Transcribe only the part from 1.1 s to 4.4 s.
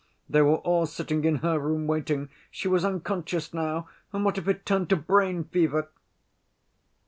in her room, waiting. She was unconscious now, and what